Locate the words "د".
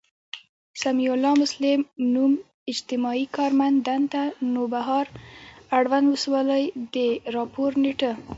6.93-7.33